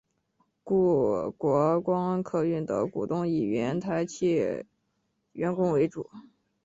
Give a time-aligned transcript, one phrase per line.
[0.63, 4.57] 故国光客运的股东以原台汽
[5.33, 6.09] 员工为主。